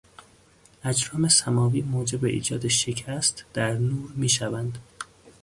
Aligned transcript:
اجرام 0.83 1.27
سماوی 1.27 1.81
موجب 1.81 2.23
ایجاد 2.25 2.67
شکست 2.67 3.45
در 3.53 3.73
نور 3.77 4.11
میشوند. 4.15 4.77